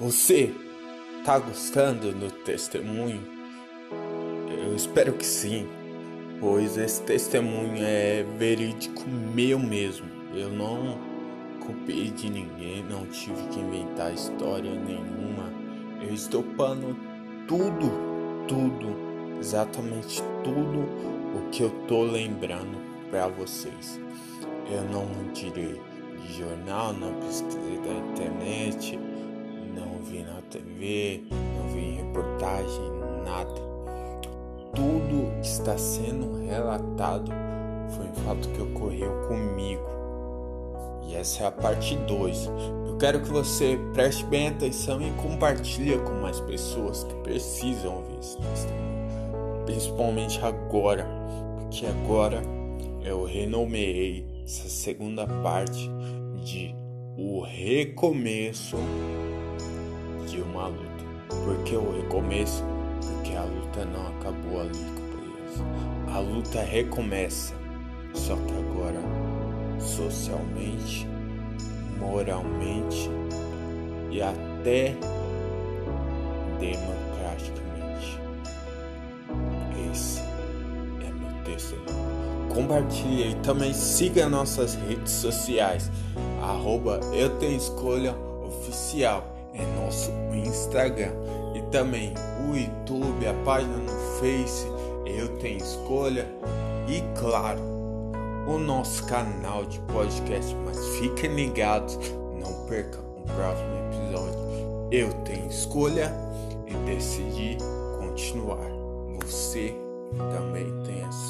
Você 0.00 0.54
tá 1.26 1.38
gostando 1.38 2.10
do 2.10 2.30
testemunho? 2.30 3.20
Eu 4.66 4.74
espero 4.74 5.12
que 5.12 5.26
sim, 5.26 5.68
pois 6.40 6.78
esse 6.78 7.02
testemunho 7.02 7.84
é 7.84 8.24
verídico 8.38 9.06
meu 9.06 9.58
mesmo. 9.58 10.08
Eu 10.34 10.48
não 10.48 10.96
copiei 11.66 12.10
de 12.12 12.30
ninguém, 12.30 12.82
não 12.82 13.04
tive 13.08 13.46
que 13.48 13.60
inventar 13.60 14.14
história 14.14 14.70
nenhuma. 14.70 15.52
Eu 16.00 16.14
estou 16.14 16.42
pano 16.56 16.96
tudo, 17.46 17.92
tudo, 18.48 18.96
exatamente 19.38 20.22
tudo 20.42 20.78
o 21.36 21.50
que 21.52 21.62
eu 21.62 21.70
tô 21.86 22.04
lembrando 22.04 22.80
para 23.10 23.28
vocês. 23.28 24.00
Eu 24.72 24.82
não 24.84 25.30
tirei 25.34 25.78
de 26.22 26.38
jornal, 26.38 26.94
não 26.94 27.12
pesquisei 27.20 27.76
da 27.80 28.09
TV, 30.50 31.22
não 31.30 31.68
vi 31.72 31.92
reportagem, 31.92 32.90
nada. 33.24 33.54
Tudo 34.74 35.32
que 35.40 35.46
está 35.46 35.78
sendo 35.78 36.44
relatado 36.44 37.30
foi 37.90 38.06
um 38.06 38.14
fato 38.26 38.48
que 38.48 38.60
ocorreu 38.60 39.12
comigo. 39.28 39.88
E 41.08 41.14
essa 41.14 41.44
é 41.44 41.46
a 41.46 41.52
parte 41.52 41.96
2. 41.96 42.50
Eu 42.86 42.96
quero 42.98 43.20
que 43.22 43.30
você 43.30 43.78
preste 43.94 44.24
bem 44.24 44.48
atenção 44.48 45.00
e 45.00 45.10
compartilhe 45.22 45.98
com 45.98 46.20
mais 46.20 46.40
pessoas 46.40 47.04
que 47.04 47.14
precisam 47.22 47.96
ouvir 47.96 48.18
esse 48.18 48.36
testemunho. 48.36 49.64
Principalmente 49.66 50.40
agora, 50.44 51.06
porque 51.60 51.86
agora 51.86 52.42
eu 53.04 53.24
renomeei 53.24 54.26
essa 54.44 54.68
segunda 54.68 55.26
parte 55.26 55.88
de 56.44 56.74
o 57.16 57.40
recomeço 57.40 58.76
de 60.30 60.40
uma 60.40 60.68
luta. 60.68 61.04
Porque 61.44 61.76
o 61.76 61.96
recomeço, 61.96 62.64
porque 63.00 63.34
a 63.34 63.42
luta 63.42 63.84
não 63.84 64.06
acabou 64.08 64.60
ali, 64.60 64.78
companheiros. 64.94 66.14
A 66.14 66.18
luta 66.20 66.62
recomeça, 66.62 67.54
só 68.14 68.36
que 68.36 68.52
agora 68.52 69.00
socialmente, 69.78 71.08
moralmente 71.98 73.10
e 74.10 74.22
até 74.22 74.94
democraticamente. 76.58 78.20
Esse 79.90 80.20
é 80.20 81.12
meu 81.12 81.44
testemunho. 81.44 82.10
Compartilhe 82.54 83.30
e 83.30 83.34
também 83.36 83.72
siga 83.72 84.28
nossas 84.28 84.74
redes 84.74 85.12
sociais, 85.12 85.90
arroba 86.42 87.00
eu 87.12 87.30
tenho 87.38 87.56
escolha 87.56 88.14
oficial 88.44 89.39
é 89.54 89.64
nosso 89.80 90.10
Instagram 90.32 91.12
e 91.54 91.62
também 91.70 92.14
o 92.48 92.56
YouTube, 92.56 93.26
a 93.26 93.34
página 93.44 93.76
no 93.76 94.20
Face, 94.20 94.66
eu 95.06 95.28
tenho 95.38 95.58
escolha 95.58 96.26
e 96.88 97.02
claro, 97.18 97.60
o 98.46 98.58
nosso 98.58 99.06
canal 99.06 99.64
de 99.64 99.78
podcast, 99.80 100.54
mas 100.64 100.78
fiquem 100.96 101.34
ligados, 101.34 101.98
não 102.40 102.66
percam 102.66 103.00
o 103.16 103.22
próximo 103.22 103.70
episódio. 103.88 104.40
Eu 104.90 105.12
tenho 105.24 105.48
escolha 105.48 106.12
e 106.66 106.74
decidi 106.84 107.56
continuar. 107.98 108.70
Você 109.24 109.74
também 110.32 110.66
tem 110.82 111.02
essa 111.02 111.29